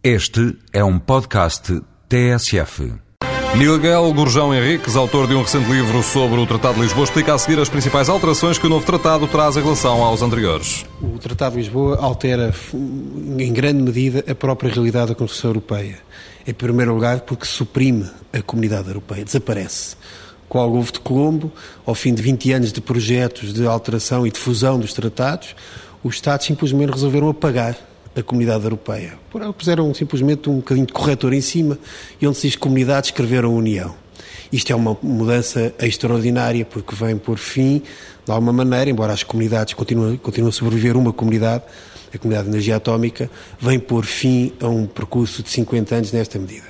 Este 0.00 0.56
é 0.72 0.84
um 0.84 0.96
podcast 0.96 1.82
TSF. 2.08 2.94
Miguel 3.56 4.14
Gurjão 4.14 4.54
Henriques, 4.54 4.94
autor 4.94 5.26
de 5.26 5.34
um 5.34 5.42
recente 5.42 5.68
livro 5.68 6.04
sobre 6.04 6.38
o 6.38 6.46
Tratado 6.46 6.76
de 6.76 6.82
Lisboa, 6.82 7.02
explica 7.02 7.34
a 7.34 7.38
seguir 7.38 7.58
as 7.58 7.68
principais 7.68 8.08
alterações 8.08 8.58
que 8.58 8.66
o 8.68 8.70
novo 8.70 8.86
tratado 8.86 9.26
traz 9.26 9.56
em 9.56 9.60
relação 9.60 10.04
aos 10.04 10.22
anteriores. 10.22 10.86
O 11.02 11.18
Tratado 11.18 11.56
de 11.56 11.62
Lisboa 11.62 11.98
altera, 12.00 12.54
em 12.72 13.52
grande 13.52 13.82
medida, 13.82 14.24
a 14.30 14.36
própria 14.36 14.72
realidade 14.72 15.08
da 15.08 15.14
Constituição 15.16 15.50
Europeia. 15.50 15.98
Em 16.46 16.54
primeiro 16.54 16.94
lugar, 16.94 17.22
porque 17.22 17.44
suprime 17.44 18.08
a 18.32 18.40
comunidade 18.40 18.86
europeia, 18.86 19.24
desaparece. 19.24 19.96
Com 20.48 20.64
o 20.64 20.70
Golfo 20.70 20.92
de 20.92 21.00
Colombo, 21.00 21.52
ao 21.84 21.96
fim 21.96 22.14
de 22.14 22.22
20 22.22 22.52
anos 22.52 22.72
de 22.72 22.80
projetos 22.80 23.52
de 23.52 23.66
alteração 23.66 24.24
e 24.24 24.30
de 24.30 24.38
fusão 24.38 24.78
dos 24.78 24.92
tratados, 24.92 25.56
os 26.04 26.14
Estados 26.14 26.46
simplesmente 26.46 26.92
resolveram 26.92 27.28
apagar 27.28 27.76
a 28.18 28.22
comunidade 28.22 28.64
europeia. 28.64 29.18
Puseram 29.56 29.92
simplesmente 29.94 30.50
um 30.50 30.56
bocadinho 30.56 30.86
de 30.86 30.92
corretor 30.92 31.32
em 31.32 31.40
cima 31.40 31.78
e 32.20 32.26
onde 32.26 32.36
se 32.36 32.48
diz 32.48 32.56
comunidade 32.56 33.08
escreveram 33.08 33.54
União. 33.54 33.94
Isto 34.52 34.72
é 34.72 34.76
uma 34.76 34.96
mudança 35.02 35.74
extraordinária 35.78 36.64
porque 36.64 36.94
vem 36.94 37.16
por 37.18 37.38
fim, 37.38 37.82
de 38.24 38.32
alguma 38.32 38.52
maneira, 38.52 38.90
embora 38.90 39.12
as 39.12 39.22
comunidades 39.22 39.74
continuem, 39.74 40.16
continuem 40.16 40.48
a 40.48 40.52
sobreviver 40.52 40.96
uma 40.96 41.12
comunidade, 41.12 41.64
a 42.12 42.18
comunidade 42.18 42.48
de 42.48 42.54
energia 42.54 42.76
atómica, 42.76 43.30
vem 43.60 43.78
por 43.78 44.04
fim 44.06 44.52
a 44.60 44.68
um 44.68 44.86
percurso 44.86 45.42
de 45.42 45.50
50 45.50 45.94
anos 45.94 46.12
nesta 46.12 46.38
medida. 46.38 46.66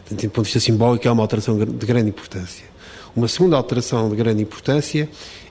Portanto, 0.00 0.22
do 0.22 0.30
ponto 0.30 0.44
de 0.44 0.52
vista 0.52 0.60
simbólico, 0.60 1.08
é 1.08 1.10
uma 1.10 1.22
alteração 1.22 1.58
de 1.58 1.86
grande 1.86 2.08
importância. 2.08 2.64
Uma 3.18 3.26
segunda 3.26 3.56
alteração 3.56 4.08
de 4.08 4.14
grande 4.14 4.42
importância 4.42 5.08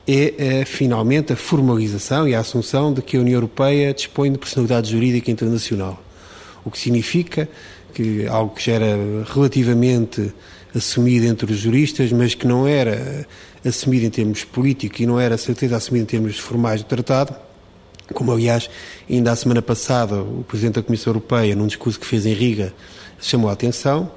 é, 0.08 0.34
é, 0.38 0.64
finalmente 0.64 1.34
a 1.34 1.36
formalização 1.36 2.26
e 2.26 2.34
a 2.34 2.40
assunção 2.40 2.94
de 2.94 3.02
que 3.02 3.18
a 3.18 3.20
União 3.20 3.36
Europeia 3.36 3.94
dispõe 3.94 4.32
de 4.32 4.38
personalidade 4.38 4.90
jurídica 4.90 5.30
internacional. 5.30 6.02
O 6.64 6.72
que 6.72 6.80
significa 6.80 7.50
que 7.94 8.26
algo 8.26 8.56
que 8.56 8.66
já 8.66 8.76
era 8.76 8.96
relativamente 9.34 10.34
assumido 10.74 11.26
entre 11.26 11.52
os 11.52 11.60
juristas, 11.60 12.10
mas 12.14 12.34
que 12.34 12.48
não 12.48 12.66
era 12.66 13.28
assumido 13.66 14.06
em 14.06 14.10
termos 14.10 14.46
políticos 14.46 15.02
e 15.02 15.06
não 15.06 15.20
era 15.20 15.38
certeza 15.38 15.76
assumido 15.76 16.04
em 16.04 16.08
termos 16.08 16.40
formais 16.40 16.82
do 16.82 16.88
tratado, 16.88 17.36
como 18.14 18.32
aliás 18.32 18.70
ainda 19.10 19.34
a 19.34 19.36
semana 19.36 19.62
passada 19.62 20.22
o 20.22 20.46
Presidente 20.48 20.76
da 20.76 20.84
Comissão 20.84 21.12
Europeia, 21.12 21.54
num 21.54 21.68
discurso 21.68 22.00
que 22.00 22.06
fez 22.06 22.26
em 22.26 22.32
Riga, 22.32 22.74
chamou 23.20 23.50
a 23.50 23.54
atenção, 23.54 24.10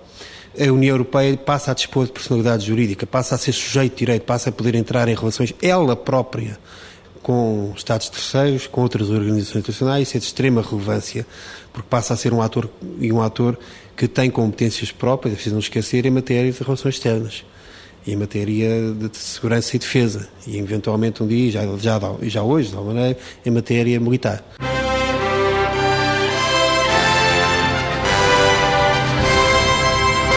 a 0.58 0.72
União 0.72 0.94
Europeia 0.94 1.36
passa 1.36 1.70
a 1.70 1.74
dispor 1.74 2.06
de 2.06 2.12
personalidade 2.12 2.66
jurídica, 2.66 3.06
passa 3.06 3.34
a 3.34 3.38
ser 3.38 3.52
sujeito 3.52 3.92
de 3.92 3.98
direito, 3.98 4.22
passa 4.22 4.50
a 4.50 4.52
poder 4.52 4.74
entrar 4.74 5.08
em 5.08 5.14
relações 5.14 5.54
ela 5.62 5.94
própria 5.94 6.58
com 7.22 7.72
Estados 7.76 8.08
terceiros, 8.08 8.66
com 8.66 8.80
outras 8.80 9.10
organizações 9.10 9.56
internacionais, 9.56 10.08
isso 10.08 10.16
é 10.16 10.20
de 10.20 10.26
extrema 10.26 10.62
relevância, 10.62 11.26
porque 11.72 11.86
passa 11.88 12.14
a 12.14 12.16
ser 12.16 12.32
um 12.32 12.40
ator 12.40 12.68
e 12.98 13.12
um 13.12 13.20
ator 13.20 13.58
que 13.96 14.08
tem 14.08 14.30
competências 14.30 14.90
próprias, 14.90 15.32
é 15.32 15.34
preciso 15.34 15.54
não 15.54 15.60
esquecer, 15.60 16.06
em 16.06 16.10
matéria 16.10 16.50
de 16.50 16.62
relações 16.62 16.94
externas 16.94 17.44
em 18.06 18.16
matéria 18.16 18.94
de 18.94 19.16
segurança 19.16 19.76
e 19.76 19.78
defesa, 19.78 20.28
e 20.46 20.58
eventualmente 20.58 21.22
um 21.22 21.26
dia, 21.26 21.50
já, 21.50 21.60
já, 21.76 22.00
já 22.22 22.42
hoje, 22.42 22.70
de 22.70 22.76
alguma 22.76 22.94
maneira, 22.94 23.18
em 23.44 23.50
matéria 23.50 24.00
militar. 24.00 24.42